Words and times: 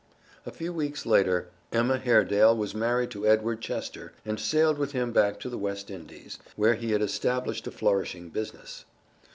A 0.47 0.51
few 0.51 0.73
weeks 0.73 1.05
later 1.05 1.49
Emma 1.71 1.99
Haredale 1.99 2.57
was 2.57 2.73
married 2.73 3.11
to 3.11 3.27
Edward 3.27 3.61
Chester 3.61 4.13
and 4.25 4.39
sailed 4.39 4.79
with 4.79 4.93
him 4.93 5.11
back 5.11 5.39
to 5.41 5.47
the 5.47 5.59
West 5.59 5.91
Indies, 5.91 6.39
where 6.55 6.73
he 6.73 6.89
had 6.91 7.03
established 7.03 7.67
a 7.67 7.71
flourishing 7.71 8.29
business. 8.29 8.85